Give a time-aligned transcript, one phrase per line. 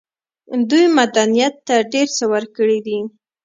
[0.69, 2.99] دوی مدنيت ته ډېر څه ورکړي دي.